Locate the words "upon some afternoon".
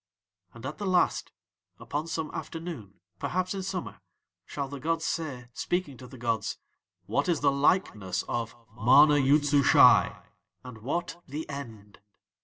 1.77-3.01